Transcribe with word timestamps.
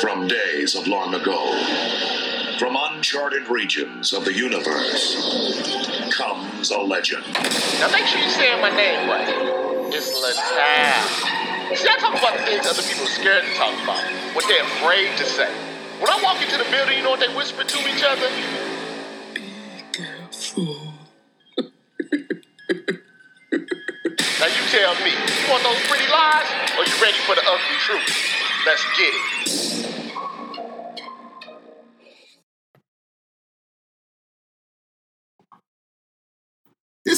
From 0.00 0.26
days 0.28 0.74
of 0.74 0.86
long 0.86 1.14
ago, 1.14 1.52
from 2.58 2.76
uncharted 2.76 3.48
regions 3.48 4.12
of 4.12 4.24
the 4.24 4.32
universe, 4.32 5.14
comes 6.10 6.70
a 6.70 6.78
legend. 6.78 7.24
Now 7.78 7.90
make 7.90 8.06
sure 8.06 8.20
you 8.20 8.30
say 8.30 8.58
my 8.60 8.70
name 8.74 9.08
right. 9.10 9.28
It's 9.92 10.10
Littal. 10.10 11.76
See, 11.76 11.88
I 11.88 11.96
talk 11.98 12.18
about 12.18 12.38
the 12.38 12.44
things 12.44 12.66
other 12.66 12.82
people 12.82 13.04
are 13.04 13.08
scared 13.08 13.44
to 13.44 13.54
talk 13.54 13.74
about, 13.82 14.02
what 14.34 14.46
they're 14.48 14.62
afraid 14.62 15.16
to 15.18 15.24
say. 15.26 15.52
When 16.00 16.10
I 16.10 16.18
walk 16.22 16.40
into 16.40 16.56
the 16.56 16.64
building, 16.70 16.96
you 16.96 17.02
know 17.02 17.10
what 17.10 17.20
they 17.20 17.34
whisper 17.34 17.64
to 17.64 17.78
each 17.88 18.02
other? 18.02 18.30
Now 24.40 24.46
you 24.46 24.62
tell 24.72 24.94
me, 25.04 25.10
you 25.10 25.50
want 25.50 25.62
those 25.64 25.76
pretty 25.86 26.10
lies, 26.10 26.48
or 26.78 26.84
you 26.86 27.02
ready 27.02 27.18
for 27.26 27.34
the 27.34 27.42
ugly 27.44 27.76
truth? 27.84 28.08
Let's 28.64 28.82
get 28.96 29.12
it. 29.12 29.89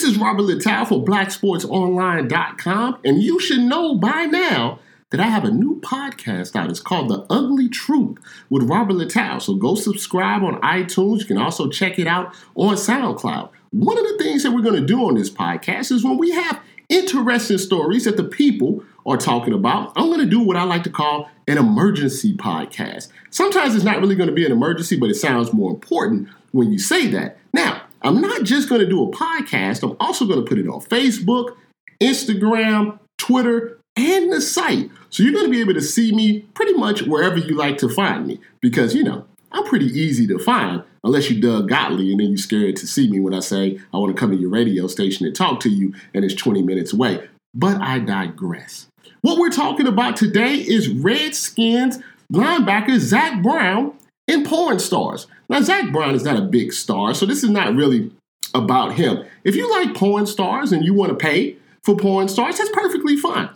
This 0.02 0.14
is 0.14 0.18
Robert 0.18 0.42
Littal 0.42 0.88
for 0.88 1.04
BlackSportsOnline.com, 1.04 2.98
and 3.04 3.22
you 3.22 3.38
should 3.38 3.60
know 3.60 3.94
by 3.94 4.24
now 4.24 4.80
that 5.10 5.20
I 5.20 5.26
have 5.26 5.44
a 5.44 5.50
new 5.52 5.78
podcast 5.80 6.56
out. 6.56 6.70
It's 6.70 6.80
called 6.80 7.08
The 7.08 7.24
Ugly 7.30 7.68
Truth 7.68 8.18
with 8.50 8.64
Robert 8.64 8.94
Littal. 8.94 9.40
So 9.40 9.54
go 9.54 9.76
subscribe 9.76 10.42
on 10.42 10.60
iTunes. 10.60 11.20
You 11.20 11.26
can 11.26 11.38
also 11.38 11.70
check 11.70 12.00
it 12.00 12.08
out 12.08 12.34
on 12.56 12.74
SoundCloud. 12.74 13.50
One 13.70 13.96
of 13.96 14.02
the 14.02 14.18
things 14.18 14.42
that 14.42 14.50
we're 14.50 14.62
going 14.62 14.80
to 14.80 14.84
do 14.84 15.06
on 15.06 15.14
this 15.14 15.30
podcast 15.30 15.92
is 15.92 16.02
when 16.02 16.18
we 16.18 16.32
have 16.32 16.60
interesting 16.88 17.58
stories 17.58 18.04
that 18.04 18.16
the 18.16 18.24
people 18.24 18.82
are 19.06 19.16
talking 19.16 19.54
about, 19.54 19.92
I'm 19.94 20.06
going 20.06 20.18
to 20.18 20.26
do 20.26 20.40
what 20.40 20.56
I 20.56 20.64
like 20.64 20.82
to 20.82 20.90
call 20.90 21.30
an 21.46 21.58
emergency 21.58 22.34
podcast. 22.36 23.06
Sometimes 23.30 23.76
it's 23.76 23.84
not 23.84 24.00
really 24.00 24.16
going 24.16 24.28
to 24.28 24.34
be 24.34 24.44
an 24.44 24.50
emergency, 24.50 24.96
but 24.96 25.10
it 25.10 25.14
sounds 25.14 25.52
more 25.52 25.70
important 25.70 26.28
when 26.50 26.72
you 26.72 26.80
say 26.80 27.06
that. 27.06 27.38
Now, 27.52 27.82
I'm 28.02 28.20
not 28.20 28.42
just 28.44 28.68
going 28.68 28.80
to 28.80 28.88
do 28.88 29.02
a 29.02 29.10
podcast, 29.10 29.82
I'm 29.82 29.96
also 30.00 30.26
going 30.26 30.40
to 30.40 30.48
put 30.48 30.58
it 30.58 30.68
on 30.68 30.80
Facebook, 30.80 31.56
Instagram, 32.00 32.98
Twitter, 33.18 33.78
and 33.96 34.32
the 34.32 34.40
site. 34.40 34.90
So 35.10 35.22
you're 35.22 35.32
going 35.32 35.46
to 35.46 35.50
be 35.50 35.60
able 35.60 35.74
to 35.74 35.80
see 35.80 36.12
me 36.12 36.40
pretty 36.54 36.74
much 36.74 37.02
wherever 37.02 37.38
you 37.38 37.54
like 37.54 37.78
to 37.78 37.88
find 37.88 38.26
me 38.26 38.40
because, 38.60 38.94
you 38.94 39.04
know, 39.04 39.26
I'm 39.52 39.64
pretty 39.64 39.86
easy 39.86 40.26
to 40.28 40.38
find 40.38 40.82
unless 41.04 41.30
you 41.30 41.40
Doug 41.40 41.68
Gottlieb 41.68 42.12
and 42.12 42.20
then 42.20 42.28
you're 42.28 42.38
scared 42.38 42.76
to 42.76 42.86
see 42.86 43.10
me 43.10 43.20
when 43.20 43.34
I 43.34 43.40
say 43.40 43.78
I 43.92 43.98
want 43.98 44.14
to 44.14 44.18
come 44.18 44.30
to 44.30 44.36
your 44.36 44.50
radio 44.50 44.86
station 44.86 45.26
and 45.26 45.34
talk 45.34 45.60
to 45.60 45.68
you 45.68 45.94
and 46.14 46.24
it's 46.24 46.34
20 46.34 46.62
minutes 46.62 46.92
away. 46.92 47.28
But 47.54 47.80
I 47.80 47.98
digress. 47.98 48.86
What 49.20 49.38
we're 49.38 49.50
talking 49.50 49.86
about 49.86 50.16
today 50.16 50.54
is 50.54 50.88
Redskins 50.88 51.98
linebacker 52.32 52.98
Zach 52.98 53.42
Brown 53.42 53.94
and 54.28 54.46
porn 54.46 54.78
stars. 54.78 55.26
Now, 55.48 55.60
Zach 55.60 55.92
Brown 55.92 56.14
is 56.14 56.24
not 56.24 56.36
a 56.36 56.42
big 56.42 56.72
star, 56.72 57.14
so 57.14 57.26
this 57.26 57.42
is 57.42 57.50
not 57.50 57.74
really 57.74 58.10
about 58.54 58.94
him. 58.94 59.24
If 59.44 59.56
you 59.56 59.70
like 59.70 59.94
porn 59.94 60.26
stars 60.26 60.72
and 60.72 60.84
you 60.84 60.94
want 60.94 61.10
to 61.10 61.16
pay 61.16 61.56
for 61.82 61.96
porn 61.96 62.28
stars, 62.28 62.58
that's 62.58 62.70
perfectly 62.70 63.16
fine. 63.16 63.50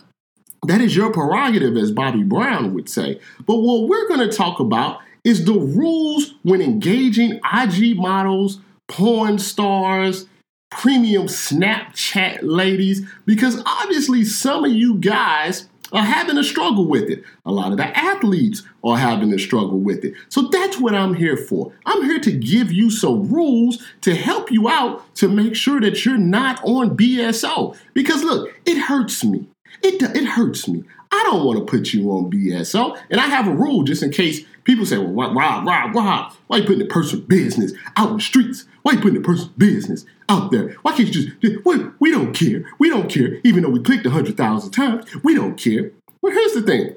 That 0.65 0.81
is 0.81 0.95
your 0.95 1.11
prerogative, 1.11 1.77
as 1.77 1.91
Bobby 1.91 2.23
Brown 2.23 2.73
would 2.73 2.89
say. 2.89 3.19
But 3.45 3.57
what 3.57 3.87
we're 3.87 4.07
going 4.07 4.27
to 4.27 4.35
talk 4.35 4.59
about 4.59 4.99
is 5.23 5.45
the 5.45 5.53
rules 5.53 6.33
when 6.43 6.61
engaging 6.61 7.39
IG 7.53 7.97
models, 7.97 8.59
porn 8.87 9.39
stars, 9.39 10.25
premium 10.71 11.27
Snapchat 11.27 12.39
ladies, 12.41 13.07
because 13.25 13.61
obviously 13.65 14.23
some 14.23 14.65
of 14.65 14.71
you 14.71 14.95
guys 14.95 15.67
are 15.91 16.03
having 16.03 16.37
a 16.37 16.43
struggle 16.43 16.85
with 16.85 17.09
it. 17.09 17.23
A 17.45 17.51
lot 17.51 17.71
of 17.71 17.77
the 17.77 17.97
athletes 17.97 18.63
are 18.83 18.97
having 18.97 19.33
a 19.33 19.39
struggle 19.39 19.79
with 19.79 20.03
it. 20.03 20.13
So 20.29 20.43
that's 20.49 20.79
what 20.79 20.95
I'm 20.95 21.13
here 21.13 21.37
for. 21.37 21.71
I'm 21.85 22.03
here 22.03 22.19
to 22.19 22.31
give 22.31 22.71
you 22.71 22.89
some 22.89 23.31
rules 23.31 23.83
to 24.01 24.15
help 24.15 24.51
you 24.51 24.69
out 24.69 25.15
to 25.15 25.27
make 25.27 25.55
sure 25.55 25.79
that 25.81 26.05
you're 26.05 26.17
not 26.17 26.61
on 26.63 26.97
BSO. 26.97 27.77
Because 27.93 28.23
look, 28.23 28.53
it 28.65 28.77
hurts 28.77 29.23
me. 29.23 29.47
It, 29.83 30.01
it 30.15 30.25
hurts 30.25 30.67
me. 30.67 30.83
I 31.17 31.23
don't 31.23 31.45
want 31.45 31.59
to 31.59 31.65
put 31.65 31.93
you 31.93 32.11
on 32.11 32.31
BSO. 32.31 32.97
And 33.09 33.19
I 33.19 33.25
have 33.25 33.47
a 33.47 33.51
rule 33.51 33.83
just 33.83 34.03
in 34.03 34.11
case 34.11 34.45
people 34.63 34.85
say, 34.85 34.97
well, 34.97 35.33
Rob, 35.33 35.65
Rob, 35.65 35.95
Rob, 35.95 36.33
why 36.47 36.57
you 36.57 36.63
putting 36.63 36.79
the 36.79 36.85
person's 36.85 37.23
business 37.23 37.73
out 37.95 38.09
in 38.11 38.17
the 38.17 38.21
streets? 38.21 38.65
Why 38.83 38.93
you 38.93 38.99
putting 38.99 39.21
the 39.21 39.25
person's 39.25 39.49
business 39.49 40.05
out 40.29 40.51
there? 40.51 40.75
Why 40.83 40.93
can't 40.93 41.13
you 41.13 41.13
just, 41.41 41.65
we, 41.65 41.85
we 41.99 42.11
don't 42.11 42.33
care. 42.33 42.63
We 42.79 42.89
don't 42.89 43.09
care. 43.09 43.39
Even 43.43 43.63
though 43.63 43.69
we 43.69 43.81
clicked 43.81 44.05
100,000 44.05 44.71
times, 44.71 45.05
we 45.23 45.33
don't 45.33 45.57
care. 45.57 45.91
But 46.21 46.33
here's 46.33 46.53
the 46.53 46.61
thing. 46.61 46.95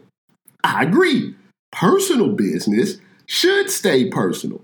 I 0.62 0.82
agree. 0.82 1.34
Personal 1.72 2.28
business 2.28 2.98
should 3.26 3.70
stay 3.70 4.10
personal. 4.10 4.60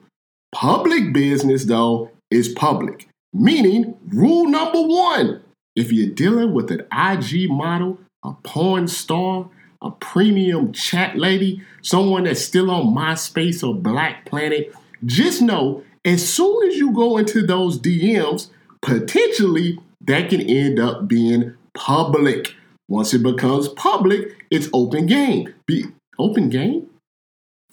Public 0.52 1.12
business, 1.12 1.64
though, 1.64 2.10
is 2.30 2.48
public. 2.50 3.08
Meaning, 3.32 3.96
rule 4.08 4.48
number 4.48 4.82
one 4.82 5.42
if 5.76 5.92
you're 5.92 6.12
dealing 6.12 6.54
with 6.54 6.70
an 6.70 6.80
IG 6.90 7.50
model, 7.50 7.98
a 8.26 8.32
porn 8.42 8.88
star, 8.88 9.48
a 9.80 9.90
premium 9.92 10.72
chat 10.72 11.16
lady, 11.16 11.62
someone 11.82 12.24
that's 12.24 12.40
still 12.40 12.70
on 12.70 12.94
MySpace 12.94 13.66
or 13.66 13.74
Black 13.74 14.24
Planet, 14.26 14.74
just 15.04 15.40
know 15.40 15.84
as 16.04 16.28
soon 16.28 16.68
as 16.68 16.76
you 16.76 16.92
go 16.92 17.18
into 17.18 17.46
those 17.46 17.78
DMs, 17.78 18.50
potentially 18.82 19.78
that 20.02 20.30
can 20.30 20.40
end 20.40 20.78
up 20.78 21.08
being 21.08 21.54
public. 21.74 22.54
Once 22.88 23.12
it 23.12 23.22
becomes 23.22 23.68
public, 23.68 24.44
it's 24.50 24.68
open 24.72 25.06
game. 25.06 25.52
Be 25.66 25.84
open 26.18 26.48
game? 26.48 26.88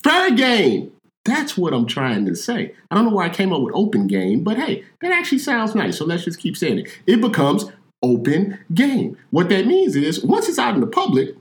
Fair 0.04 0.32
game. 0.32 0.92
That's 1.26 1.56
what 1.58 1.74
I'm 1.74 1.86
trying 1.86 2.26
to 2.26 2.36
say. 2.36 2.74
I 2.92 2.96
don't 2.96 3.06
know 3.06 3.12
why 3.12 3.28
I 3.28 3.30
came 3.30 3.54
up 3.54 3.62
with 3.62 3.74
open 3.76 4.08
game, 4.08 4.44
but 4.44 4.58
hey, 4.58 4.84
that 5.02 5.12
actually 5.12 5.38
sounds 5.38 5.74
nice. 5.74 5.98
So 5.98 6.06
let's 6.06 6.26
just 6.26 6.40
keep 6.40 6.58
saying 6.58 6.80
it. 6.80 7.00
It 7.08 7.22
becomes 7.22 7.66
open 8.04 8.60
game. 8.74 9.18
What 9.32 9.50
that 9.50 9.66
means 9.66 9.96
is 9.96 10.24
once 10.24 10.50
it's 10.50 10.60
out 10.60 10.76
in 10.76 10.82
the 10.82 10.88
public, 10.88 11.36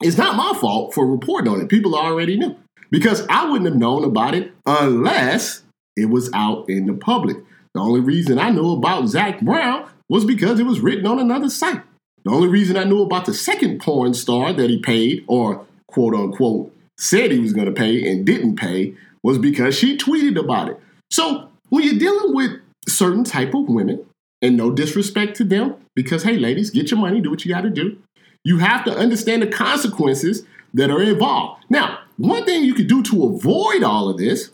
it's 0.00 0.18
not 0.18 0.36
my 0.36 0.58
fault 0.58 0.94
for 0.94 1.06
reporting 1.06 1.52
on 1.52 1.60
it. 1.60 1.68
People 1.68 1.94
already 1.94 2.36
knew 2.36 2.56
because 2.90 3.24
I 3.28 3.48
wouldn't 3.48 3.70
have 3.70 3.78
known 3.78 4.04
about 4.04 4.34
it 4.34 4.52
unless 4.66 5.62
it 5.96 6.06
was 6.06 6.30
out 6.34 6.68
in 6.68 6.86
the 6.86 6.94
public. 6.94 7.36
The 7.74 7.80
only 7.80 8.00
reason 8.00 8.38
I 8.38 8.50
knew 8.50 8.72
about 8.72 9.06
Zach 9.08 9.40
Brown 9.40 9.88
was 10.08 10.24
because 10.24 10.60
it 10.60 10.66
was 10.66 10.80
written 10.80 11.06
on 11.06 11.18
another 11.18 11.48
site. 11.48 11.82
The 12.24 12.30
only 12.30 12.48
reason 12.48 12.76
I 12.76 12.84
knew 12.84 13.02
about 13.02 13.24
the 13.24 13.34
second 13.34 13.80
porn 13.80 14.14
star 14.14 14.52
that 14.52 14.70
he 14.70 14.78
paid, 14.78 15.24
or 15.26 15.66
quote 15.88 16.14
unquote, 16.14 16.74
said 16.98 17.32
he 17.32 17.38
was 17.38 17.52
going 17.52 17.66
to 17.66 17.72
pay 17.72 18.10
and 18.10 18.24
didn't 18.24 18.56
pay, 18.56 18.94
was 19.22 19.38
because 19.38 19.76
she 19.76 19.96
tweeted 19.96 20.38
about 20.38 20.68
it. 20.68 20.78
So 21.10 21.48
when 21.70 21.84
you're 21.84 21.98
dealing 21.98 22.34
with 22.34 22.50
certain 22.88 23.24
type 23.24 23.54
of 23.54 23.68
women, 23.68 24.04
and 24.42 24.56
no 24.56 24.70
disrespect 24.70 25.36
to 25.36 25.44
them, 25.44 25.76
because 25.94 26.24
hey, 26.24 26.36
ladies, 26.36 26.70
get 26.70 26.90
your 26.90 27.00
money, 27.00 27.20
do 27.20 27.30
what 27.30 27.44
you 27.44 27.54
got 27.54 27.62
to 27.62 27.70
do. 27.70 27.98
You 28.44 28.58
have 28.58 28.84
to 28.84 28.96
understand 28.96 29.42
the 29.42 29.46
consequences 29.46 30.44
that 30.74 30.90
are 30.90 31.02
involved. 31.02 31.64
Now, 31.70 32.00
one 32.16 32.44
thing 32.44 32.64
you 32.64 32.74
could 32.74 32.88
do 32.88 33.02
to 33.04 33.24
avoid 33.26 33.82
all 33.82 34.08
of 34.08 34.18
this 34.18 34.50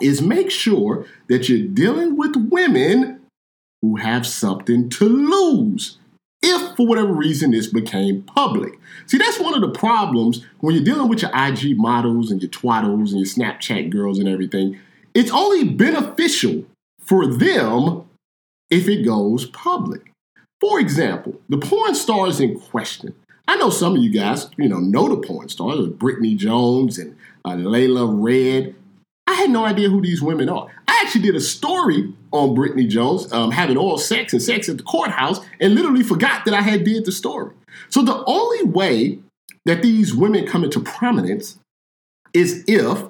is 0.00 0.22
make 0.22 0.50
sure 0.50 1.06
that 1.28 1.48
you're 1.48 1.66
dealing 1.66 2.16
with 2.16 2.36
women 2.36 3.20
who 3.82 3.96
have 3.96 4.26
something 4.26 4.88
to 4.90 5.04
lose. 5.04 5.98
If 6.40 6.76
for 6.76 6.86
whatever 6.86 7.12
reason 7.12 7.50
this 7.50 7.66
became 7.66 8.22
public. 8.22 8.78
See, 9.06 9.18
that's 9.18 9.40
one 9.40 9.54
of 9.54 9.60
the 9.60 9.76
problems 9.76 10.46
when 10.60 10.76
you're 10.76 10.84
dealing 10.84 11.08
with 11.08 11.22
your 11.22 11.32
IG 11.34 11.76
models 11.76 12.30
and 12.30 12.40
your 12.40 12.50
twaddles 12.50 13.12
and 13.12 13.18
your 13.18 13.26
Snapchat 13.26 13.90
girls 13.90 14.20
and 14.20 14.28
everything. 14.28 14.78
It's 15.14 15.32
only 15.32 15.64
beneficial 15.64 16.64
for 17.00 17.26
them 17.26 18.07
if 18.70 18.88
it 18.88 19.04
goes 19.04 19.46
public. 19.46 20.12
For 20.60 20.80
example, 20.80 21.40
the 21.48 21.58
porn 21.58 21.94
stars 21.94 22.40
in 22.40 22.58
question. 22.58 23.14
I 23.46 23.56
know 23.56 23.70
some 23.70 23.96
of 23.96 24.02
you 24.02 24.10
guys, 24.10 24.50
you 24.56 24.68
know, 24.68 24.78
know 24.78 25.08
the 25.08 25.26
porn 25.26 25.48
stars, 25.48 25.86
Brittany 25.88 26.34
Jones 26.34 26.98
and 26.98 27.16
uh, 27.44 27.52
Layla 27.52 28.08
Red. 28.22 28.74
I 29.26 29.34
had 29.34 29.50
no 29.50 29.64
idea 29.64 29.88
who 29.88 30.02
these 30.02 30.20
women 30.20 30.48
are. 30.48 30.68
I 30.86 31.02
actually 31.04 31.22
did 31.22 31.36
a 31.36 31.40
story 31.40 32.12
on 32.32 32.54
Brittany 32.54 32.86
Jones 32.86 33.32
um, 33.32 33.50
having 33.50 33.76
oral 33.76 33.98
sex 33.98 34.32
and 34.32 34.42
sex 34.42 34.68
at 34.68 34.78
the 34.78 34.82
courthouse 34.82 35.40
and 35.60 35.74
literally 35.74 36.02
forgot 36.02 36.44
that 36.44 36.54
I 36.54 36.60
had 36.60 36.84
did 36.84 37.04
the 37.04 37.12
story. 37.12 37.54
So 37.88 38.02
the 38.02 38.22
only 38.26 38.64
way 38.64 39.18
that 39.64 39.82
these 39.82 40.14
women 40.14 40.46
come 40.46 40.64
into 40.64 40.80
prominence 40.80 41.58
is 42.34 42.64
if 42.66 43.02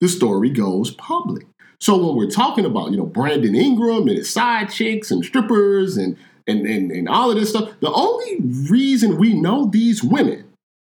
the 0.00 0.08
story 0.08 0.50
goes 0.50 0.90
public. 0.90 1.46
So 1.82 1.96
when 1.96 2.14
we're 2.14 2.30
talking 2.30 2.64
about, 2.64 2.92
you 2.92 2.96
know, 2.96 3.06
Brandon 3.06 3.56
Ingram 3.56 4.06
and 4.06 4.18
his 4.18 4.30
side 4.30 4.70
chicks 4.70 5.10
and 5.10 5.24
strippers 5.24 5.96
and 5.96 6.16
and, 6.46 6.64
and, 6.66 6.90
and 6.90 7.08
all 7.08 7.30
of 7.30 7.36
this 7.36 7.50
stuff, 7.50 7.70
the 7.80 7.92
only 7.92 8.36
reason 8.68 9.16
we 9.16 9.32
know 9.32 9.66
these 9.66 10.02
women, 10.02 10.44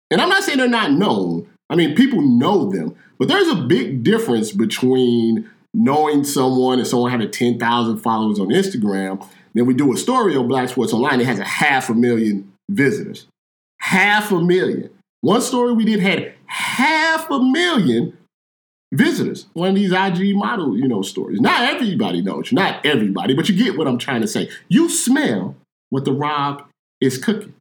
and 0.09 0.21
I'm 0.21 0.29
not 0.29 0.43
saying 0.43 0.57
they're 0.57 0.67
not 0.67 0.91
known, 0.91 1.47
I 1.69 1.75
mean, 1.75 1.95
people 1.95 2.21
know 2.21 2.69
them, 2.71 2.95
but 3.19 3.27
there's 3.27 3.47
a 3.47 3.55
big 3.55 4.03
difference 4.03 4.51
between 4.51 5.49
knowing 5.73 6.23
someone 6.23 6.79
and 6.79 6.87
someone 6.87 7.11
having 7.11 7.29
10,000 7.29 7.97
followers 7.97 8.39
on 8.39 8.47
Instagram. 8.47 9.27
Then 9.53 9.67
we 9.67 9.75
do 9.75 9.93
a 9.93 9.97
story 9.97 10.35
on 10.35 10.47
Black 10.47 10.69
Sports 10.69 10.93
Online 10.93 11.21
it 11.21 11.27
has 11.27 11.39
a 11.39 11.43
half 11.43 11.89
a 11.89 11.93
million 11.93 12.51
visitors. 12.69 13.27
Half 13.81 14.31
a 14.31 14.41
million. 14.41 14.89
One 15.21 15.41
story 15.41 15.73
we 15.73 15.85
did 15.85 15.99
had 15.99 16.33
half 16.47 17.29
a 17.29 17.39
million 17.39 18.17
visitors. 18.93 19.47
One 19.53 19.69
of 19.69 19.75
these 19.75 19.91
IG 19.91 20.35
model, 20.35 20.77
you 20.77 20.87
know, 20.87 21.01
stories. 21.01 21.41
Not 21.41 21.73
everybody 21.73 22.21
knows, 22.21 22.51
not 22.51 22.85
everybody, 22.85 23.33
but 23.33 23.49
you 23.49 23.55
get 23.55 23.77
what 23.77 23.87
I'm 23.87 23.97
trying 23.97 24.21
to 24.21 24.27
say. 24.27 24.49
You 24.69 24.89
smell 24.89 25.55
what 25.89 26.05
the 26.05 26.13
Rob 26.13 26.63
is 27.01 27.17
cooking. 27.17 27.53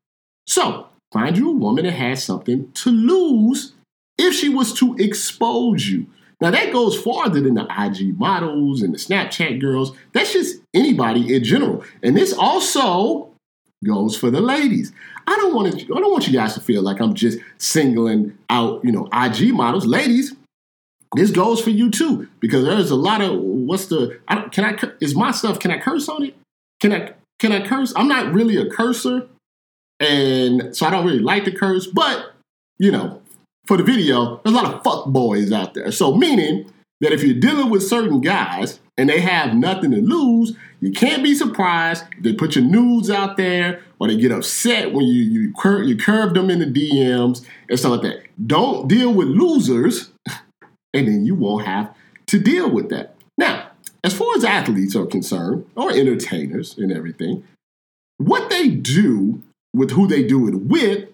So 0.47 0.88
find 1.12 1.37
you 1.37 1.50
a 1.50 1.55
woman 1.55 1.85
that 1.85 1.93
has 1.93 2.25
something 2.25 2.71
to 2.73 2.91
lose 2.91 3.73
if 4.19 4.35
she 4.35 4.49
was 4.49 4.73
to 4.75 4.94
expose 4.99 5.88
you. 5.88 6.06
Now 6.41 6.50
that 6.50 6.73
goes 6.73 7.00
farther 7.00 7.41
than 7.41 7.55
the 7.55 7.67
IG 7.79 8.19
models 8.19 8.82
and 8.82 8.93
the 8.93 8.99
Snapchat 8.99 9.61
girls. 9.61 9.97
That's 10.12 10.32
just 10.32 10.61
anybody 10.75 11.35
in 11.35 11.44
general. 11.44 11.85
And 12.03 12.17
this 12.17 12.32
also 12.32 13.31
goes 13.85 14.17
for 14.17 14.31
the 14.31 14.41
ladies. 14.41 14.93
I 15.26 15.37
don't 15.37 15.55
want 15.55 15.73
to 15.73 15.85
I 15.85 16.00
don't 16.00 16.12
want 16.12 16.26
you 16.26 16.32
guys 16.32 16.55
to 16.55 16.61
feel 16.61 16.82
like 16.82 17.00
I'm 17.00 17.15
just 17.15 17.38
singling 17.59 18.37
out, 18.50 18.85
you 18.85 18.93
know, 18.93 19.09
IG 19.12 19.55
models. 19.55 19.87
Ladies, 19.87 20.35
this 21.16 21.31
goes 21.31 21.61
for 21.61 21.70
you 21.70 21.90
too 21.90 22.28
because 22.40 22.64
there's 22.64 22.90
a 22.90 22.96
lot 22.96 23.20
of 23.20 23.38
what's 23.38 23.87
the 23.87 24.19
I 24.28 24.49
can 24.49 24.64
I 24.64 24.78
is 25.00 25.14
my 25.14 25.31
stuff 25.31 25.58
can 25.58 25.70
I 25.70 25.78
curse 25.78 26.08
on 26.08 26.25
it? 26.25 26.34
Can 26.81 26.93
I 26.93 27.12
can 27.38 27.52
I 27.52 27.66
curse? 27.66 27.93
I'm 27.96 28.08
not 28.08 28.32
really 28.32 28.56
a 28.56 28.69
cursor 28.70 29.28
and 30.00 30.76
so 30.76 30.87
I 30.87 30.90
don't 30.90 31.06
really 31.06 31.20
like 31.20 31.44
to 31.44 31.52
curse, 31.52 31.87
but 31.87 32.32
you 32.78 32.90
know, 32.90 33.22
for 33.66 33.76
the 33.76 33.82
video, 33.82 34.40
there's 34.44 34.55
a 34.55 34.61
lot 34.61 34.72
of 34.72 34.82
fuck 34.82 35.06
boys 35.06 35.52
out 35.52 35.75
there. 35.75 35.90
So 35.90 36.14
meaning 36.14 36.70
that 37.00 37.12
if 37.12 37.22
you're 37.22 37.38
dealing 37.38 37.70
with 37.70 37.82
certain 37.82 38.20
guys 38.20 38.81
and 38.96 39.08
they 39.08 39.20
have 39.20 39.55
nothing 39.55 39.90
to 39.93 40.00
lose, 40.00 40.56
you 40.81 40.93
can't 40.93 41.22
be 41.22 41.34
surprised 41.34 42.05
if 42.16 42.22
they 42.22 42.32
put 42.34 42.55
your 42.55 42.64
nudes 42.64 43.11
out 43.11 43.37
there 43.37 43.82
or 43.99 44.08
they 44.08 44.16
get 44.16 44.32
upset 44.32 44.93
when 44.93 45.06
you 45.06 45.22
you, 45.22 45.52
cur- 45.55 45.82
you 45.82 45.96
curve 45.96 46.34
them 46.34 46.50
in 46.50 46.58
the 46.58 46.66
DMs 46.66 47.44
and 47.69 47.78
stuff 47.78 47.93
like 47.93 48.02
that. 48.02 48.46
Don't 48.46 48.88
deal 48.88 49.12
with 49.12 49.28
losers, 49.28 50.11
and 50.94 51.06
then 51.06 51.26
you 51.26 51.35
won't 51.35 51.67
have 51.67 51.94
to 52.29 52.38
deal 52.38 52.70
with 52.70 52.88
that. 52.88 53.17
Now, 53.37 53.70
as 54.02 54.14
far 54.14 54.35
as 54.37 54.44
athletes 54.44 54.94
are 54.96 55.06
concerned, 55.06 55.67
or 55.76 55.91
entertainers 55.91 56.79
and 56.79 56.93
everything, 56.93 57.44
what 58.19 58.49
they 58.49 58.69
do 58.69 59.43
with 59.75 59.91
who 59.91 60.06
they 60.06 60.23
do 60.23 60.46
it 60.49 60.55
with 60.55 61.08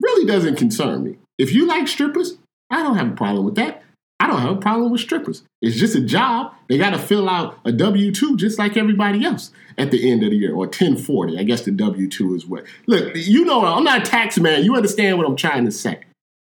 really 0.00 0.26
doesn't 0.26 0.56
concern 0.56 1.02
me. 1.02 1.16
If 1.38 1.52
you 1.52 1.66
like 1.66 1.88
strippers, 1.88 2.38
I 2.70 2.82
don't 2.82 2.96
have 2.96 3.08
a 3.08 3.16
problem 3.16 3.44
with 3.44 3.56
that. 3.56 3.82
I 4.20 4.26
don't 4.26 4.40
have 4.40 4.56
a 4.56 4.60
problem 4.60 4.90
with 4.90 5.00
strippers. 5.00 5.42
It's 5.62 5.76
just 5.76 5.94
a 5.94 6.00
job. 6.00 6.52
They 6.68 6.76
got 6.76 6.90
to 6.90 6.98
fill 6.98 7.28
out 7.28 7.58
a 7.64 7.72
W 7.72 8.12
2 8.12 8.36
just 8.36 8.58
like 8.58 8.76
everybody 8.76 9.24
else 9.24 9.52
at 9.76 9.90
the 9.90 10.10
end 10.10 10.24
of 10.24 10.30
the 10.30 10.36
year, 10.36 10.52
or 10.52 10.66
1040. 10.66 11.38
I 11.38 11.44
guess 11.44 11.62
the 11.62 11.70
W 11.70 12.08
2 12.08 12.34
is 12.34 12.46
what. 12.46 12.64
Look, 12.86 13.12
you 13.14 13.44
know, 13.44 13.64
I'm 13.64 13.84
not 13.84 14.02
a 14.02 14.10
tax 14.10 14.38
man. 14.38 14.64
You 14.64 14.74
understand 14.74 15.18
what 15.18 15.26
I'm 15.26 15.36
trying 15.36 15.64
to 15.66 15.70
say. 15.70 16.00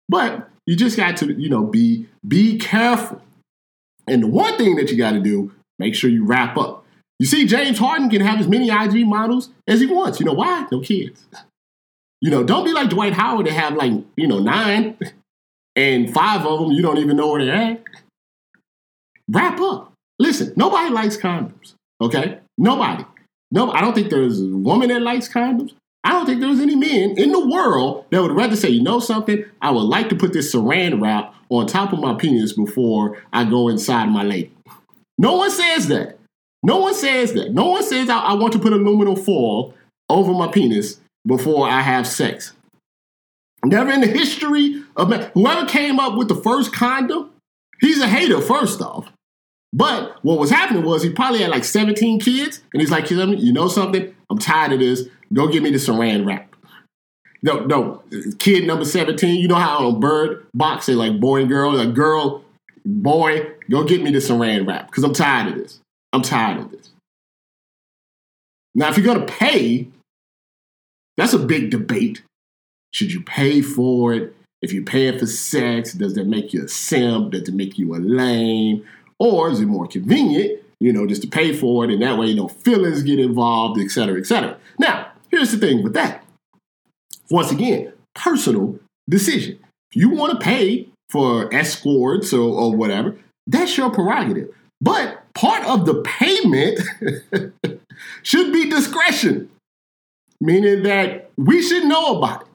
But 0.09 0.49
you 0.67 0.77
just 0.77 0.97
got 0.97 1.17
to, 1.19 1.33
you 1.33 1.49
know, 1.49 1.65
be 1.65 2.07
be 2.27 2.59
careful. 2.59 3.21
And 4.07 4.23
the 4.23 4.27
one 4.27 4.57
thing 4.57 4.77
that 4.77 4.91
you 4.91 4.97
got 4.97 5.13
to 5.13 5.21
do, 5.21 5.53
make 5.79 5.95
sure 5.95 6.11
you 6.11 6.25
wrap 6.25 6.57
up. 6.57 6.85
You 7.19 7.27
see, 7.27 7.47
James 7.47 7.79
Harden 7.79 8.11
can 8.11 8.21
have 8.21 8.41
as 8.41 8.49
many 8.49 8.71
IG 8.71 9.07
models 9.07 9.51
as 9.67 9.81
he 9.81 9.87
wants. 9.87 10.21
You 10.21 10.27
know 10.27 10.33
why? 10.33 10.67
No 10.71 10.81
kids. 10.81 11.25
You 12.21 12.31
know, 12.31 12.43
don't 12.43 12.65
be 12.65 12.73
like 12.73 12.91
Dwight 12.91 13.13
Howard 13.13 13.47
to 13.47 13.53
have 13.53 13.75
like, 13.75 13.93
you 14.17 14.27
know, 14.27 14.41
nine 14.41 14.99
and 15.77 16.13
five 16.13 16.45
of 16.47 16.61
them 16.61 16.73
you 16.73 16.83
don't 16.83 16.99
even 16.99 17.17
know 17.17 17.31
where 17.31 17.45
they're 17.45 17.55
at. 17.55 17.83
Wrap 19.29 19.61
up. 19.61 19.93
Listen, 20.19 20.53
nobody 20.57 20.93
likes 20.93 21.17
condoms, 21.17 21.75
okay? 22.01 22.39
Nobody. 22.57 23.05
No, 23.51 23.71
I 23.73 23.81
don't 23.81 23.95
think 23.95 24.11
there's 24.11 24.41
a 24.41 24.47
woman 24.47 24.89
that 24.89 25.03
likes 25.03 25.29
condoms. 25.29 25.75
I 26.05 26.11
don't 26.11 26.27
think 26.27 26.41
there's 26.41 26.61
any 26.61 26.77
men 26.77 27.19
in 27.19 27.33
the 27.33 27.47
world 27.49 28.05
that 28.11 28.21
would 28.21 28.33
rather 28.33 28.57
say, 28.57 28.69
you 28.69 28.83
know 28.83 29.01
something, 29.01 29.43
I 29.63 29.71
would 29.71 29.85
like 29.85 30.11
to 30.11 30.17
put 30.17 30.35
this 30.35 30.55
saran 30.55 31.01
wrap 31.01 31.35
on 31.49 31.67
top 31.67 31.95
of 31.95 31.99
my 31.99 32.15
penis 32.15 32.53
before 32.53 33.23
I 33.33 33.45
go 33.45 33.69
inside 33.69 34.07
my 34.07 34.23
lady. 34.23 34.53
No 35.17 35.37
one 35.37 35.51
says 35.51 35.89
that. 35.89 36.19
No 36.63 36.79
one 36.79 36.95
says 36.95 37.33
that. 37.35 37.53
No 37.53 37.71
one 37.71 37.83
says 37.83 38.11
I, 38.11 38.19
I 38.19 38.33
want 38.35 38.53
to 38.53 38.59
put 38.59 38.73
aluminum 38.73 39.17
foil 39.17 39.75
over 40.11 40.33
my 40.35 40.49
penis 40.49 41.01
before 41.27 41.69
I 41.69 41.81
have 41.81 42.07
sex. 42.07 42.53
Never 43.65 43.91
in 43.91 44.03
the 44.03 44.07
history 44.07 44.83
of 44.97 45.09
man, 45.09 45.31
whoever 45.33 45.67
came 45.67 45.99
up 45.99 46.19
with 46.19 46.29
the 46.29 46.35
first 46.35 46.73
condom, 46.75 47.31
he's 47.81 48.01
a 48.01 48.09
hater, 48.09 48.43
first 48.43 48.83
off. 48.83 49.09
But 49.73 50.19
what 50.23 50.39
was 50.39 50.51
happening 50.51 50.85
was 50.85 51.03
he 51.03 51.11
probably 51.11 51.41
had 51.41 51.51
like 51.51 51.65
17 51.65 52.21
kids, 52.21 52.63
and 52.73 52.81
he's 52.81 52.91
like, 52.91 53.11
you 53.11 53.53
know 53.53 53.69
something? 53.69 54.15
I'm 54.35 54.41
tired 54.41 54.73
of 54.73 54.81
this. 54.81 55.05
Go 55.33 55.47
give 55.47 55.63
me 55.63 55.71
the 55.71 55.79
saran 55.79 56.27
wrap. 56.27 56.57
No, 57.45 57.61
no, 57.61 58.03
kid 58.41 58.67
number 58.67 58.85
17, 58.85 59.41
you 59.41 59.47
know 59.47 59.55
how 59.55 59.87
on 59.87 60.01
Bird 60.01 60.47
Box 60.55 60.87
they 60.87 60.95
like 60.95 61.21
boy 61.21 61.41
and 61.41 61.49
girl, 61.49 61.73
like 61.75 61.95
girl, 61.95 62.43
boy, 62.85 63.47
go 63.71 63.85
get 63.85 64.03
me 64.03 64.11
the 64.11 64.19
saran 64.19 64.67
wrap 64.67 64.89
because 64.89 65.05
I'm 65.05 65.13
tired 65.13 65.53
of 65.53 65.59
this. 65.59 65.79
I'm 66.13 66.23
tired 66.23 66.59
of 66.59 66.73
this. 66.73 66.91
Now, 68.75 68.89
if 68.89 68.97
you're 68.97 69.07
going 69.07 69.25
to 69.25 69.33
pay, 69.33 69.87
that's 71.17 71.33
a 71.33 71.39
big 71.39 71.71
debate. 71.71 72.23
Should 72.93 73.13
you 73.13 73.23
pay 73.23 73.61
for 73.61 74.15
it? 74.15 74.35
If 74.63 74.73
you're 74.73 74.83
paying 74.83 75.17
for 75.17 75.27
sex, 75.27 75.93
does 75.93 76.15
that 76.15 76.27
make 76.27 76.53
you 76.53 76.65
a 76.65 76.69
simp? 76.69 77.33
Does 77.33 77.49
it 77.49 77.55
make 77.55 77.79
you 77.79 77.95
a 77.95 77.99
lame? 77.99 78.85
Or 79.21 79.49
is 79.51 79.61
it 79.61 79.67
more 79.67 79.87
convenient, 79.87 80.61
you 80.85 80.93
know, 80.93 81.07
just 81.07 81.23
to 81.23 81.29
pay 81.29 81.55
for 81.55 81.83
it 81.85 81.91
and 81.91 82.03
that 82.03 82.19
way, 82.19 82.27
you 82.27 82.35
know, 82.35 82.49
feelings 82.49 83.03
get 83.03 83.19
involved, 83.19 83.81
et 83.81 83.91
cetera, 83.91 84.19
et 84.19 84.27
cetera. 84.27 84.59
Now, 84.79 85.13
here's 85.31 85.51
the 85.51 85.57
thing 85.57 85.83
with 85.83 85.95
that. 85.95 86.23
Once 87.31 87.51
again, 87.51 87.95
personal 88.15 88.79
decision. 89.09 89.59
If 89.91 89.97
you 89.97 90.11
want 90.11 90.39
to 90.39 90.45
pay 90.45 90.89
for 91.09 91.53
escorts 91.55 92.35
or, 92.35 92.41
or 92.41 92.77
whatever, 92.77 93.17
that's 93.47 93.79
your 93.79 93.91
prerogative. 93.91 94.51
But 94.83 95.23
part 95.33 95.65
of 95.65 95.87
the 95.87 96.03
payment 96.03 96.81
should 98.23 98.53
be 98.53 98.69
discretion, 98.69 99.49
meaning 100.43 100.83
that 100.83 101.31
we 101.39 101.63
should 101.63 101.85
know 101.85 102.19
about 102.19 102.43
it. 102.43 102.49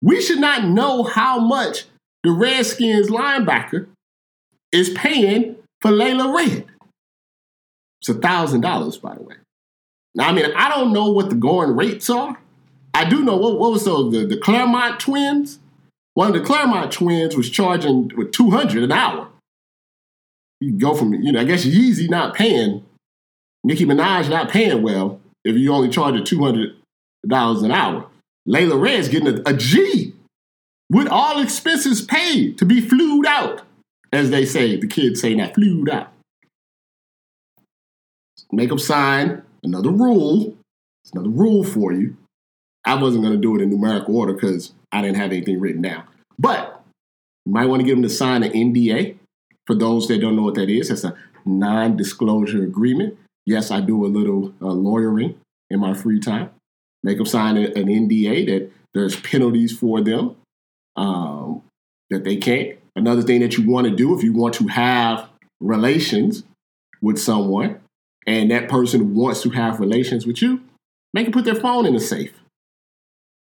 We 0.00 0.22
should 0.22 0.40
not 0.40 0.64
know 0.64 1.02
how 1.02 1.38
much 1.38 1.84
the 2.22 2.30
Redskins 2.30 3.10
linebacker 3.10 3.88
is 4.72 4.88
paying 4.90 5.56
for 5.82 5.90
Layla 5.90 6.34
Red. 6.34 6.64
It's 8.00 8.08
a 8.08 8.14
thousand 8.14 8.60
dollars, 8.60 8.96
by 8.98 9.14
the 9.14 9.22
way. 9.22 9.34
Now, 10.14 10.28
I 10.28 10.32
mean, 10.32 10.46
I 10.56 10.68
don't 10.68 10.92
know 10.92 11.10
what 11.10 11.30
the 11.30 11.36
going 11.36 11.76
rates 11.76 12.08
are. 12.10 12.38
I 12.94 13.08
do 13.08 13.22
know 13.22 13.36
what, 13.36 13.58
what 13.58 13.72
was 13.72 13.84
those 13.84 14.12
the, 14.12 14.26
the 14.26 14.36
Claremont 14.36 15.00
twins. 15.00 15.58
One 16.14 16.28
of 16.28 16.34
the 16.34 16.46
Claremont 16.46 16.90
twins 16.90 17.36
was 17.36 17.50
charging 17.50 18.10
with 18.16 18.32
two 18.32 18.50
hundred 18.50 18.82
an 18.82 18.92
hour. 18.92 19.28
You 20.60 20.72
go 20.72 20.94
from 20.94 21.14
you 21.14 21.32
know, 21.32 21.40
I 21.40 21.44
guess 21.44 21.64
Yeezy 21.64 22.10
not 22.10 22.34
paying, 22.34 22.84
Nicki 23.62 23.84
Minaj 23.84 24.28
not 24.28 24.50
paying 24.50 24.82
well 24.82 25.20
if 25.44 25.56
you 25.56 25.72
only 25.72 25.88
charge 25.88 26.16
at 26.16 26.26
two 26.26 26.42
hundred 26.42 26.74
dollars 27.26 27.62
an 27.62 27.70
hour. 27.70 28.06
Layla 28.48 28.80
Red's 28.80 29.08
getting 29.08 29.38
a, 29.38 29.42
a 29.46 29.52
G 29.54 30.14
with 30.90 31.06
all 31.06 31.40
expenses 31.40 32.02
paid 32.02 32.58
to 32.58 32.64
be 32.64 32.80
flued 32.80 33.26
out, 33.26 33.62
as 34.12 34.30
they 34.30 34.44
say. 34.44 34.76
The 34.76 34.86
kids 34.88 35.20
say 35.20 35.34
that 35.34 35.54
flued 35.54 35.90
out. 35.90 36.12
Make 38.52 38.68
them 38.68 38.78
sign 38.78 39.42
another 39.62 39.90
rule. 39.90 40.56
It's 41.04 41.12
another 41.12 41.28
rule 41.28 41.64
for 41.64 41.92
you. 41.92 42.16
I 42.84 42.94
wasn't 42.94 43.24
going 43.24 43.34
to 43.34 43.40
do 43.40 43.56
it 43.56 43.62
in 43.62 43.70
numerical 43.70 44.16
order 44.16 44.32
because 44.32 44.72
I 44.92 45.02
didn't 45.02 45.16
have 45.16 45.32
anything 45.32 45.60
written 45.60 45.82
down. 45.82 46.04
But 46.38 46.82
you 47.44 47.52
might 47.52 47.66
want 47.66 47.80
to 47.80 47.86
get 47.86 47.92
them 47.92 48.02
to 48.02 48.08
sign 48.08 48.42
an 48.42 48.52
NDA. 48.52 49.16
For 49.66 49.74
those 49.74 50.08
that 50.08 50.20
don't 50.20 50.36
know 50.36 50.42
what 50.42 50.54
that 50.54 50.70
is, 50.70 50.88
that's 50.88 51.04
a 51.04 51.14
non 51.44 51.96
disclosure 51.96 52.62
agreement. 52.62 53.18
Yes, 53.44 53.70
I 53.70 53.80
do 53.80 54.06
a 54.06 54.08
little 54.08 54.54
uh, 54.62 54.72
lawyering 54.72 55.38
in 55.68 55.80
my 55.80 55.92
free 55.92 56.20
time 56.20 56.50
make 57.02 57.16
them 57.16 57.26
sign 57.26 57.56
an 57.56 57.72
NDA 57.72 58.46
that 58.46 58.70
there's 58.94 59.20
penalties 59.20 59.76
for 59.76 60.00
them 60.00 60.36
um, 60.96 61.62
that 62.10 62.24
they 62.24 62.36
can't. 62.36 62.78
Another 62.96 63.22
thing 63.22 63.40
that 63.40 63.56
you 63.56 63.68
want 63.68 63.86
to 63.86 63.94
do 63.94 64.16
if 64.16 64.24
you 64.24 64.32
want 64.32 64.54
to 64.54 64.66
have 64.68 65.28
relations 65.60 66.44
with 67.00 67.18
someone 67.18 67.80
and 68.28 68.50
that 68.50 68.68
person 68.68 69.14
wants 69.14 69.40
to 69.40 69.48
have 69.48 69.80
relations 69.80 70.26
with 70.26 70.42
you, 70.42 70.60
make 71.14 71.24
them 71.24 71.32
put 71.32 71.46
their 71.46 71.54
phone 71.54 71.86
in 71.86 71.94
the 71.94 72.00
safe. 72.00 72.34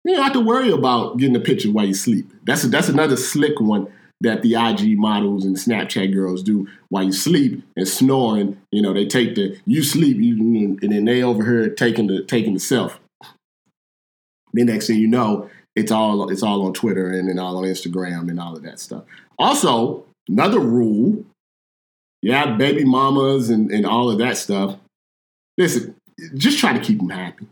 You 0.05 0.15
don't 0.15 0.23
have 0.23 0.33
to 0.33 0.39
worry 0.39 0.71
about 0.71 1.17
getting 1.17 1.35
a 1.35 1.41
picture 1.41 1.69
while 1.69 1.85
you 1.85 1.93
sleep. 1.93 2.31
That's 2.45 2.63
a, 2.63 2.69
that's 2.69 2.87
another 2.87 3.17
slick 3.17 3.59
one 3.59 3.91
that 4.21 4.43
the 4.43 4.55
IG 4.55 4.97
models 4.97 5.43
and 5.43 5.57
Snapchat 5.57 6.13
girls 6.13 6.41
do 6.41 6.69
while 6.87 7.03
you 7.03 7.11
sleep 7.11 7.61
and 7.75 7.85
snoring. 7.85 8.61
You 8.71 8.81
know, 8.81 8.93
they 8.93 9.05
take 9.05 9.35
the 9.35 9.59
you 9.65 9.83
sleep, 9.83 10.17
you, 10.17 10.77
and 10.81 10.91
then 10.91 11.03
they 11.03 11.21
over 11.21 11.43
here 11.43 11.69
taking 11.69 12.07
the 12.07 12.23
taking 12.23 12.53
the 12.53 12.59
self. 12.61 12.97
The 14.53 14.63
next 14.63 14.87
thing 14.87 14.99
you 14.99 15.09
know, 15.09 15.49
it's 15.75 15.91
all 15.91 16.29
it's 16.29 16.43
all 16.43 16.65
on 16.65 16.73
Twitter 16.73 17.09
and 17.09 17.27
then 17.27 17.39
all 17.39 17.57
on 17.57 17.65
Instagram 17.65 18.29
and 18.29 18.39
all 18.39 18.55
of 18.55 18.63
that 18.63 18.79
stuff. 18.79 19.03
Also, 19.37 20.05
another 20.29 20.61
rule, 20.61 21.25
yeah, 22.21 22.55
baby 22.55 22.83
mamas 22.83 23.49
and, 23.49 23.71
and 23.71 23.85
all 23.85 24.09
of 24.09 24.17
that 24.19 24.37
stuff. 24.37 24.77
Listen, 25.57 25.95
just 26.35 26.59
try 26.59 26.73
to 26.73 26.83
keep 26.83 26.99
them 26.99 27.09
happy. 27.09 27.47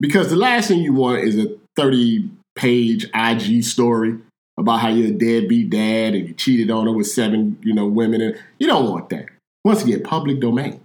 Because 0.00 0.30
the 0.30 0.36
last 0.36 0.68
thing 0.68 0.80
you 0.80 0.92
want 0.92 1.22
is 1.22 1.38
a 1.38 1.56
30 1.76 2.28
page 2.54 3.06
IG 3.14 3.64
story 3.64 4.18
about 4.58 4.80
how 4.80 4.88
you're 4.88 5.08
a 5.08 5.12
deadbeat 5.12 5.70
dad 5.70 6.14
and 6.14 6.28
you 6.28 6.34
cheated 6.34 6.70
on 6.70 6.86
her 6.86 6.92
with 6.92 7.06
seven, 7.06 7.58
you 7.62 7.72
know, 7.72 7.86
women. 7.86 8.20
And 8.20 8.38
you 8.58 8.66
don't 8.66 8.90
want 8.90 9.08
that. 9.10 9.26
Once 9.64 9.82
again, 9.82 10.02
public 10.02 10.40
domain. 10.40 10.80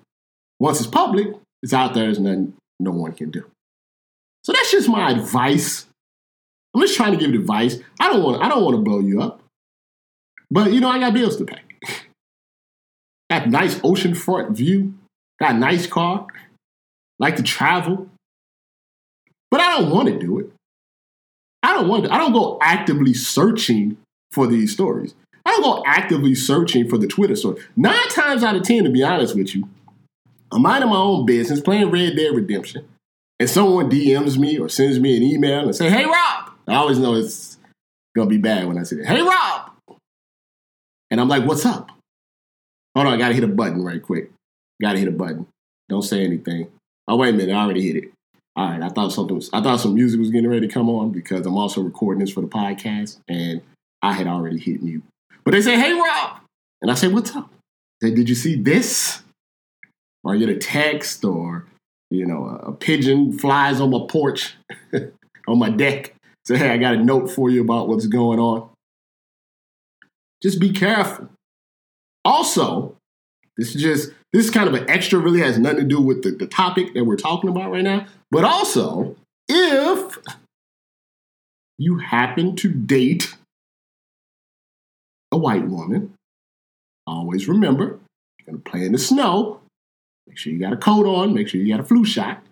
Once 0.59 0.79
it's 0.79 0.89
public, 0.89 1.27
it's 1.63 1.73
out 1.73 1.93
there. 1.93 2.05
There's 2.05 2.19
nothing 2.19 2.53
no 2.79 2.91
one 2.91 3.13
can 3.13 3.31
do. 3.31 3.43
So 4.43 4.53
that's 4.53 4.71
just 4.71 4.87
my 4.87 5.11
advice. 5.11 5.85
I'm 6.73 6.81
just 6.81 6.95
trying 6.95 7.11
to 7.11 7.17
give 7.17 7.33
advice. 7.33 7.77
I 7.99 8.11
don't 8.11 8.23
want. 8.23 8.41
I 8.41 8.49
don't 8.49 8.63
want 8.63 8.75
to 8.75 8.81
blow 8.81 8.99
you 8.99 9.21
up, 9.21 9.41
but 10.51 10.71
you 10.71 10.79
know 10.79 10.89
I 10.89 10.99
got 10.99 11.13
bills 11.13 11.37
to 11.37 11.45
pay. 11.45 11.59
Got 13.39 13.49
nice 13.49 13.75
oceanfront 13.79 14.51
view. 14.51 14.93
A 15.39 15.53
nice 15.53 15.87
car. 15.87 16.27
Like 17.19 17.35
to 17.37 17.43
travel, 17.43 18.09
but 19.49 19.59
I 19.59 19.79
don't 19.79 19.91
want 19.91 20.07
to 20.07 20.19
do 20.19 20.39
it. 20.39 20.51
I 21.63 21.73
don't 21.73 21.87
want 21.87 22.05
to, 22.05 22.13
I 22.13 22.17
don't 22.17 22.33
go 22.33 22.59
actively 22.61 23.13
searching 23.13 23.97
for 24.31 24.45
these 24.45 24.71
stories. 24.71 25.15
I 25.45 25.51
don't 25.51 25.63
go 25.63 25.83
actively 25.85 26.35
searching 26.35 26.87
for 26.87 26.97
the 26.97 27.07
Twitter 27.07 27.35
story. 27.35 27.61
Nine 27.75 28.07
times 28.09 28.43
out 28.43 28.55
of 28.55 28.63
ten, 28.63 28.83
to 28.83 28.89
be 28.89 29.01
honest 29.01 29.35
with 29.35 29.55
you, 29.55 29.67
I'm 30.51 30.61
minding 30.61 30.89
my 30.89 30.97
own 30.97 31.25
business, 31.25 31.59
playing 31.59 31.89
Red 31.89 32.15
Dead 32.15 32.35
Redemption, 32.35 32.87
and 33.39 33.49
someone 33.49 33.89
DMs 33.89 34.37
me 34.37 34.59
or 34.59 34.69
sends 34.69 34.99
me 34.99 35.17
an 35.17 35.23
email 35.23 35.61
and 35.61 35.75
say, 35.75 35.89
"Hey 35.89 36.05
Rob," 36.05 36.51
I 36.67 36.75
always 36.75 36.99
know 36.99 37.15
it's 37.15 37.57
gonna 38.15 38.29
be 38.29 38.37
bad 38.37 38.67
when 38.67 38.77
I 38.77 38.83
say 38.83 38.97
that. 38.97 39.07
"Hey 39.07 39.21
Rob," 39.21 39.71
and 41.09 41.19
I'm 41.19 41.27
like, 41.27 41.45
"What's 41.45 41.65
up?" 41.65 41.89
Hold 42.97 43.07
on, 43.07 43.13
I 43.13 43.17
gotta 43.17 43.35
hit 43.35 43.43
a 43.43 43.47
button 43.47 43.83
right 43.83 44.01
quick. 44.01 44.31
Gotta 44.81 44.99
hit 44.99 45.07
a 45.07 45.11
button. 45.11 45.47
Don't 45.87 46.01
say 46.01 46.23
anything. 46.23 46.69
Oh 47.07 47.15
wait 47.15 47.29
a 47.29 47.37
minute, 47.37 47.53
I 47.53 47.63
already 47.63 47.85
hit 47.87 48.03
it 48.03 48.11
all 48.57 48.67
right, 48.67 48.81
I 48.81 48.89
thought 48.89 49.13
something 49.13 49.35
was, 49.35 49.51
I 49.53 49.61
thought 49.61 49.79
some 49.79 49.93
music 49.93 50.19
was 50.19 50.31
getting 50.31 50.49
ready 50.49 50.67
to 50.67 50.73
come 50.73 50.89
on 50.89 51.11
because 51.11 51.45
I'm 51.45 51.55
also 51.55 51.79
recording 51.81 52.21
this 52.21 52.33
for 52.33 52.41
the 52.41 52.47
podcast 52.47 53.19
and 53.27 53.61
I 54.01 54.13
had 54.13 54.25
already 54.25 54.57
hit 54.57 54.81
mute. 54.81 55.03
But 55.45 55.51
they 55.51 55.61
say, 55.61 55.79
hey, 55.79 55.93
Rob. 55.93 56.39
And 56.81 56.89
I 56.89 56.95
say, 56.95 57.07
what's 57.07 57.35
up? 57.35 57.51
They 58.01 58.09
did 58.09 58.27
you 58.27 58.33
see 58.33 58.55
this? 58.55 59.21
Or 60.23 60.33
I 60.33 60.37
get 60.37 60.49
a 60.49 60.57
text 60.57 61.23
or, 61.23 61.67
you 62.09 62.25
know, 62.25 62.45
a, 62.45 62.69
a 62.69 62.73
pigeon 62.73 63.37
flies 63.37 63.79
on 63.79 63.91
my 63.91 64.07
porch, 64.09 64.55
on 65.47 65.59
my 65.59 65.69
deck. 65.69 66.15
Say, 66.47 66.57
hey, 66.57 66.71
I 66.71 66.77
got 66.77 66.95
a 66.95 67.03
note 67.03 67.29
for 67.29 67.51
you 67.51 67.61
about 67.61 67.87
what's 67.87 68.07
going 68.07 68.39
on. 68.39 68.69
Just 70.41 70.59
be 70.59 70.71
careful. 70.71 71.29
Also, 72.27 72.93
this 73.55 73.73
is 73.73 73.81
just 73.81 74.11
this 74.33 74.43
is 74.43 74.51
kind 74.51 74.67
of 74.67 74.73
an 74.73 74.89
extra, 74.89 75.17
really 75.17 75.39
has 75.39 75.57
nothing 75.57 75.79
to 75.79 75.85
do 75.85 76.01
with 76.01 76.23
the, 76.23 76.31
the 76.31 76.45
topic 76.45 76.93
that 76.93 77.05
we're 77.05 77.15
talking 77.15 77.49
about 77.49 77.71
right 77.71 77.85
now. 77.85 78.05
But 78.29 78.43
also, 78.43 79.15
if 79.47 80.17
you 81.77 81.99
happen 81.99 82.57
to 82.57 82.69
date 82.69 83.33
a 85.31 85.37
white 85.37 85.69
woman, 85.69 86.15
always 87.07 87.47
remember, 87.47 87.97
you're 88.39 88.47
gonna 88.47 88.57
play 88.57 88.85
in 88.85 88.91
the 88.91 88.97
snow. 88.97 89.61
Make 90.27 90.37
sure 90.37 90.51
you 90.51 90.59
got 90.59 90.73
a 90.73 90.77
coat 90.77 91.05
on, 91.05 91.33
make 91.33 91.47
sure 91.47 91.61
you 91.61 91.73
got 91.73 91.79
a 91.79 91.87
flu 91.87 92.03
shot. 92.03 92.43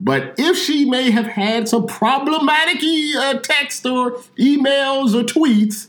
But 0.00 0.36
if 0.38 0.56
she 0.56 0.86
may 0.88 1.10
have 1.10 1.26
had 1.26 1.68
some 1.68 1.86
problematic 1.86 2.82
uh, 3.14 3.40
text 3.40 3.84
or 3.84 4.12
emails 4.38 5.14
or 5.14 5.22
tweets, 5.22 5.88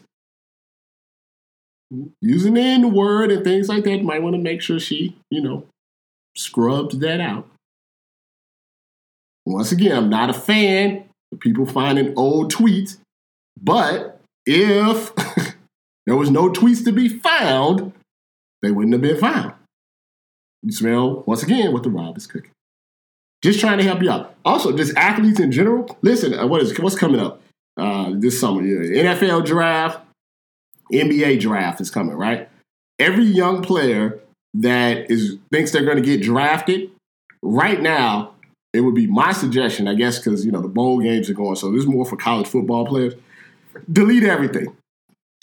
using 2.21 2.55
the 2.55 2.61
N 2.61 2.93
word 2.93 3.31
and 3.31 3.43
things 3.43 3.69
like 3.69 3.83
that, 3.83 4.03
might 4.03 4.21
want 4.21 4.35
to 4.35 4.41
make 4.41 4.61
sure 4.61 4.79
she, 4.79 5.15
you 5.29 5.41
know, 5.41 5.65
scrubs 6.35 6.97
that 6.99 7.19
out. 7.21 7.47
Once 9.45 9.71
again, 9.71 9.95
I'm 9.95 10.09
not 10.09 10.29
a 10.29 10.33
fan 10.33 11.05
of 11.31 11.39
people 11.39 11.65
finding 11.65 12.13
old 12.17 12.51
tweets, 12.51 12.97
but 13.61 14.19
if 14.45 15.13
there 16.05 16.15
was 16.15 16.31
no 16.31 16.49
tweets 16.49 16.83
to 16.85 16.91
be 16.91 17.07
found, 17.07 17.93
they 18.61 18.71
wouldn't 18.71 18.93
have 18.93 19.01
been 19.01 19.17
found. 19.17 19.53
You 20.63 20.71
smell, 20.71 21.23
once 21.27 21.43
again, 21.43 21.73
what 21.73 21.83
the 21.83 21.91
Rob 21.91 22.17
is 22.17 22.25
cooking. 22.25 22.51
Just 23.43 23.59
trying 23.59 23.77
to 23.77 23.83
help 23.83 24.01
you 24.01 24.09
out. 24.09 24.35
Also, 24.43 24.75
just 24.75 24.97
athletes 24.97 25.39
in 25.39 25.51
general. 25.51 25.97
Listen, 26.01 26.33
uh, 26.33 26.47
what 26.47 26.61
is 26.61 26.77
what's 26.79 26.95
coming 26.95 27.19
up 27.19 27.41
uh, 27.77 28.11
this 28.15 28.39
summer? 28.39 28.63
NFL 28.63 29.45
draft, 29.45 29.99
NBA 30.91 31.39
draft 31.39 31.81
is 31.81 31.89
coming, 31.89 32.15
right? 32.15 32.49
Every 32.99 33.25
young 33.25 33.61
player 33.61 34.19
that 34.55 35.11
is 35.11 35.37
thinks 35.51 35.71
they're 35.71 35.83
going 35.83 35.97
to 35.97 36.03
get 36.03 36.21
drafted 36.21 36.91
right 37.41 37.81
now, 37.81 38.33
it 38.73 38.81
would 38.81 38.95
be 38.95 39.07
my 39.07 39.31
suggestion, 39.31 39.87
I 39.87 39.95
guess, 39.95 40.19
because 40.19 40.45
you 40.45 40.51
know 40.51 40.61
the 40.61 40.67
bowl 40.67 40.99
games 40.99 41.29
are 41.29 41.33
going, 41.33 41.55
so 41.55 41.71
this 41.71 41.81
is 41.81 41.87
more 41.87 42.05
for 42.05 42.17
college 42.17 42.47
football 42.47 42.85
players. 42.85 43.13
Delete 43.91 44.23
everything. 44.23 44.75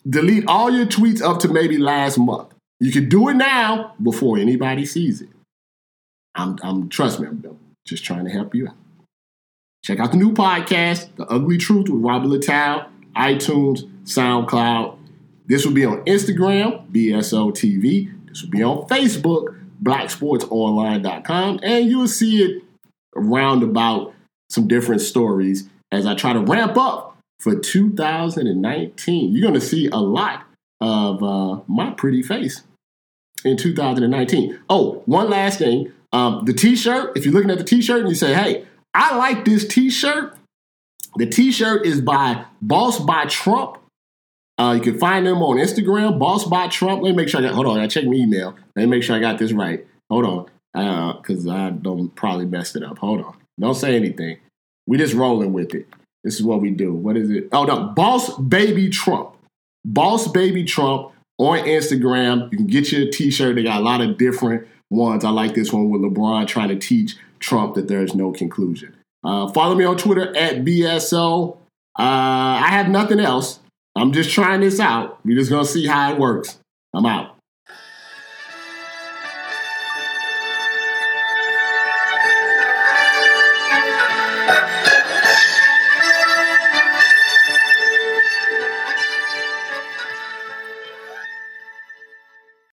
Delete 0.09 0.47
all 0.47 0.71
your 0.71 0.87
tweets 0.87 1.23
up 1.23 1.39
to 1.41 1.49
maybe 1.49 1.79
last 1.79 2.19
month. 2.19 2.53
You 2.81 2.91
can 2.91 3.09
do 3.09 3.29
it 3.29 3.35
now 3.35 3.95
before 4.03 4.39
anybody 4.39 4.85
sees 4.85 5.23
it. 5.23 5.29
I'm, 6.35 6.59
I'm 6.63 6.89
trust 6.89 7.21
me, 7.21 7.29
I'm 7.29 7.59
just 7.87 8.05
trying 8.05 8.25
to 8.25 8.31
help 8.31 8.55
you 8.55 8.69
out. 8.69 8.75
Check 9.85 10.01
out 10.01 10.13
the 10.13 10.17
new 10.17 10.33
podcast, 10.33 11.15
The 11.17 11.27
Ugly 11.27 11.59
Truth 11.59 11.89
with 11.89 12.03
Robert 12.03 12.29
Littal, 12.29 12.87
iTunes, 13.17 13.89
SoundCloud, 14.05 14.97
this 15.53 15.67
will 15.67 15.75
be 15.75 15.85
on 15.85 16.03
Instagram, 16.07 16.91
BSO 16.91 17.53
TV. 17.53 18.11
This 18.27 18.43
will 18.43 18.49
be 18.49 18.63
on 18.63 18.89
Facebook, 18.89 19.55
blacksportsonline.com. 19.83 21.61
And 21.63 21.91
you'll 21.91 22.09
see 22.09 22.43
it 22.43 22.65
around 23.15 23.63
about 23.63 24.15
some 24.49 24.67
different 24.67 25.03
stories 25.03 25.69
as 25.91 26.07
I 26.07 26.15
try 26.15 26.33
to 26.33 26.41
ramp 26.41 26.79
up 26.79 27.19
for 27.39 27.55
2019. 27.55 29.31
You're 29.31 29.43
going 29.43 29.53
to 29.53 29.61
see 29.61 29.89
a 29.89 29.99
lot 29.99 30.45
of 30.81 31.23
uh, 31.23 31.61
my 31.69 31.91
pretty 31.91 32.23
face 32.23 32.63
in 33.45 33.59
2019. 33.59 34.59
Oh, 34.71 35.03
one 35.05 35.29
last 35.29 35.59
thing. 35.59 35.93
Um, 36.15 36.47
the 36.47 36.55
t-shirt, 36.55 37.15
if 37.15 37.27
you're 37.27 37.35
looking 37.35 37.51
at 37.51 37.59
the 37.59 37.65
t-shirt 37.65 38.01
and 38.01 38.09
you 38.09 38.15
say, 38.15 38.33
hey, 38.33 38.65
I 38.95 39.19
like 39.19 39.45
this 39.45 39.69
t-shirt, 39.69 40.35
the 41.17 41.27
t-shirt 41.27 41.85
is 41.85 42.01
by 42.01 42.47
Boss 42.63 42.99
by 43.01 43.27
Trump. 43.27 43.82
Uh, 44.59 44.75
you 44.77 44.81
can 44.81 44.99
find 44.99 45.27
them 45.27 45.43
on 45.43 45.57
Instagram, 45.57 46.19
Boss 46.19 46.45
by 46.45 46.69
Trump. 46.69 47.03
Let 47.03 47.11
me 47.11 47.17
make 47.17 47.29
sure 47.29 47.41
I 47.41 47.45
got. 47.45 47.55
Hold 47.55 47.67
on, 47.67 47.79
I 47.79 47.87
check 47.87 48.05
my 48.05 48.13
email. 48.13 48.55
Let 48.77 48.85
me 48.85 48.87
make 48.87 49.03
sure 49.03 49.17
I 49.17 49.21
got 49.21 49.39
this 49.39 49.53
right. 49.53 49.87
Hold 50.11 50.25
on, 50.75 51.17
because 51.23 51.47
uh, 51.47 51.53
I 51.53 51.71
don't 51.71 52.15
probably 52.15 52.47
messed 52.47 52.77
it 52.77 52.83
up. 52.83 52.99
Hold 52.99 53.23
on, 53.23 53.37
don't 53.59 53.75
say 53.75 53.97
anything. 53.97 54.39
We 54.87 54.99
just 54.99 55.15
rolling 55.15 55.53
with 55.53 55.75
it. 55.75 55.87
This 56.25 56.37
is 56.37 56.43
what 56.43 56.61
we 56.61 56.71
do. 56.71 56.93
What 56.93 57.17
is 57.17 57.31
it? 57.31 57.49
Oh 57.53 57.65
no, 57.65 57.89
Boss 57.89 58.37
Baby 58.39 58.91
Trump. 58.91 59.35
Boss 59.85 60.29
Baby 60.29 60.65
Trump 60.65 61.13
on 61.39 61.59
Instagram. 61.61 62.51
You 62.53 62.59
can 62.59 62.67
get 62.67 62.93
your 62.93 63.11
T-shirt. 63.11 63.57
They 63.57 63.63
got 63.63 63.81
a 63.81 63.85
lot 63.85 64.01
of 64.01 64.19
different 64.19 64.69
ones. 64.91 65.25
I 65.25 65.31
like 65.31 65.55
this 65.55 65.73
one 65.73 65.91
with 65.91 66.03
LeBron 66.03 66.47
trying 66.47 66.69
to 66.69 66.77
teach 66.77 67.17
Trump 67.41 67.75
that 67.75 67.89
there 67.89 68.03
is 68.03 68.15
no 68.15 68.33
conclusion. 68.33 68.95
Uh, 69.25 69.51
follow 69.53 69.75
me 69.75 69.85
on 69.85 69.97
Twitter 69.97 70.37
at 70.37 70.65
BSO. 70.65 71.57
Uh, 71.99 72.03
I 72.03 72.69
have 72.71 72.89
nothing 72.89 73.21
else. 73.21 73.59
I'm 73.95 74.13
just 74.13 74.31
trying 74.31 74.61
this 74.61 74.81
out. 74.81 75.21
We're 75.25 75.39
just 75.39 75.51
to 75.65 75.71
see 75.71 75.87
how 75.87 76.13
it 76.13 76.19
works. 76.19 76.59
I'm 76.95 77.07
out. 77.07 77.37